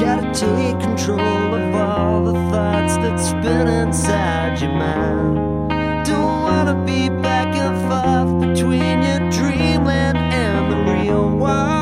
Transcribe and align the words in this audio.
Gotta 0.00 0.32
take 0.32 0.80
control 0.80 1.54
of 1.54 1.74
all 1.74 2.24
the 2.24 2.32
thoughts 2.50 2.96
that 2.96 3.18
spin 3.18 3.68
inside 3.68 4.58
your 4.58 4.72
mind. 4.72 6.06
Don't 6.06 6.40
wanna 6.40 6.82
be 6.86 7.10
back 7.10 7.54
and 7.54 7.76
forth 7.86 8.48
between 8.48 9.02
your 9.02 9.30
dreamland 9.30 10.16
and 10.16 10.72
the 10.72 10.90
real 10.90 11.28
world. 11.36 11.79